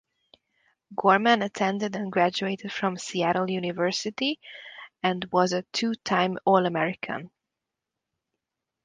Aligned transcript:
Gorman 0.95 1.43
attended 1.43 1.95
and 1.95 2.11
graduated 2.11 2.73
from 2.73 2.97
Seattle 2.97 3.51
University 3.51 4.39
and 5.03 5.23
was 5.31 5.53
a 5.53 5.61
two 5.73 5.93
time 5.93 6.39
All-American. 6.43 7.29